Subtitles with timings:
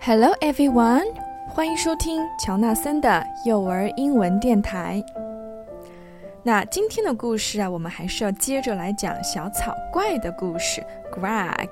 [0.00, 1.04] Hello everyone，
[1.48, 5.04] 欢迎收听乔纳森的幼儿英文电台。
[6.42, 10.82] 那今天的故事啊，我们还是要接着来讲小草怪的故事。
[11.12, 11.68] Greg，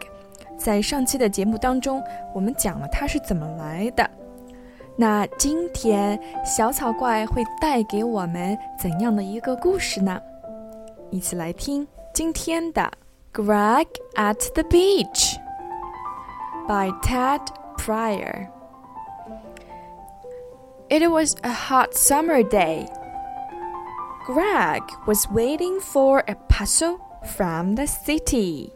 [0.58, 2.02] 在上期的节目当中，
[2.34, 4.10] 我们讲了他是怎么来的。
[4.96, 10.20] 那今天小草怪会带给我们怎样的一个故事呢？
[11.10, 12.90] 一起来听今天的
[13.40, 13.86] 《Greg
[14.16, 15.36] at the Beach》
[16.66, 17.40] by Ted。
[17.77, 18.49] Pryor.
[20.89, 22.87] It was a hot summer day.
[24.25, 28.71] Greg was waiting for a parcel from the city.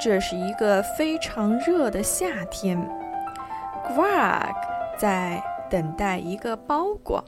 [0.00, 2.78] 这是一个非常热的夏天，
[3.86, 4.54] Greg
[4.98, 7.24] 在等待一个包裹。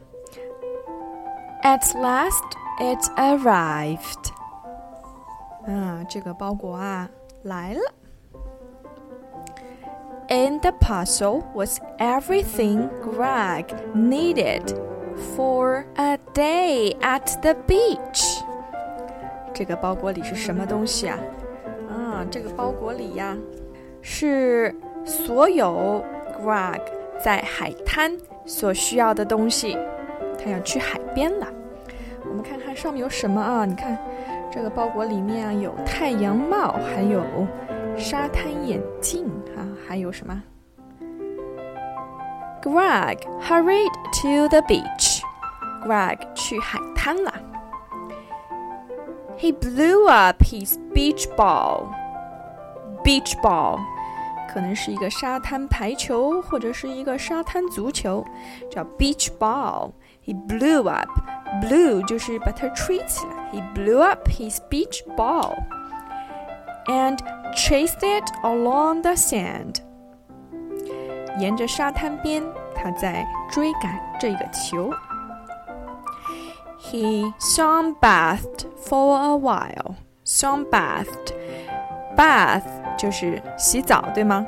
[1.63, 2.45] At last,
[2.79, 4.31] it arrived.
[5.67, 7.09] 啊，这个包裹啊
[7.43, 7.81] 来了。
[10.32, 14.80] In the parcel was everything Greg needed
[15.36, 18.44] for a day at the beach.
[19.52, 21.18] 这个包裹里是什么东西啊？
[21.90, 23.36] 啊，这个包裹里呀，
[24.04, 26.06] 是所有
[26.40, 26.82] Greg
[27.20, 29.76] 在海滩所需要的东西。
[30.38, 31.48] 他要去海边了。
[32.30, 33.66] 我们看看上面有什么啊？
[33.66, 33.98] 你看，
[34.52, 37.20] 这个包裹里面有太阳帽，还有。
[37.99, 40.43] 沙滩眼镜啊，还有什么？
[42.63, 45.21] Greg hurried to the beach.
[45.85, 47.33] Greg 去海滩了。
[49.39, 51.89] He blew up his beach ball.
[53.05, 53.79] Beach ball
[54.49, 58.25] 可能是一个沙滩排球，或者是一个沙滩足球，
[58.71, 59.93] 叫 beach ball.
[60.25, 61.11] He blew up.
[61.63, 63.51] Blew 就是把它吹起来。
[63.53, 65.55] He blew up his beach ball.
[66.89, 67.19] And
[67.55, 69.77] chased it along the sand.
[71.39, 72.43] 沿着沙滩边，
[72.75, 74.93] 他在追赶这个球。
[76.79, 79.95] He sunbathed for a while.
[80.27, 81.33] Sunbathed,
[82.17, 82.63] bath
[82.99, 84.47] 就是洗澡，对吗？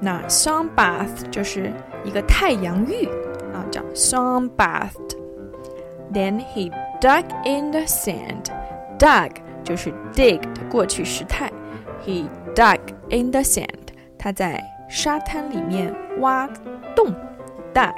[0.00, 1.72] 那 sunbath 就是
[2.04, 3.06] 一个太阳浴
[3.52, 5.16] 啊，叫 sunbathed.
[6.12, 8.46] Then he dug in the sand.
[8.98, 9.32] Dug
[9.62, 11.50] 就是 dig 的过去时态。
[12.04, 13.88] He dug in the sand.
[14.18, 16.48] 他在沙滩里面挖
[16.94, 17.14] 洞，
[17.72, 17.94] dug.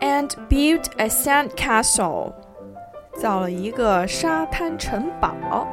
[0.00, 2.32] And built a sand castle.
[3.14, 5.66] 造了一个沙滩城堡。